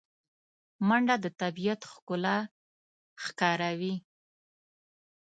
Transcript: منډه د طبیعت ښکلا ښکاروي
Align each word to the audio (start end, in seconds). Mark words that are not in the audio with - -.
منډه 0.87 1.15
د 1.23 1.25
طبیعت 1.41 1.81
ښکلا 1.91 2.37
ښکاروي 3.23 3.95